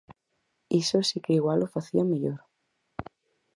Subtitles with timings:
[0.81, 2.39] Iso si que igual o facía mellor.